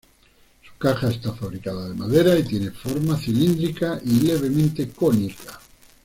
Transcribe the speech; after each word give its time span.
Su 0.63 0.75
caja 0.79 1.11
está 1.11 1.31
fabricada 1.31 1.87
de 1.87 1.93
madera, 1.93 2.35
y 2.35 2.41
tiene 2.41 2.71
forma 2.71 3.15
cilíndrica 3.19 4.01
y 4.03 4.21
levemente 4.21 4.89
cónica. 4.89 5.61